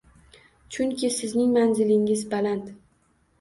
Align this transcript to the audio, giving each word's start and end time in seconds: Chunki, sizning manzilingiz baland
Chunki, 0.77 1.09
sizning 1.17 1.51
manzilingiz 1.59 2.25
baland 2.33 2.73